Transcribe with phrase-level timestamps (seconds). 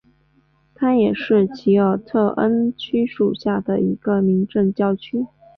[0.73, 5.27] 它也是奇尔特恩区属下的一个民政教区。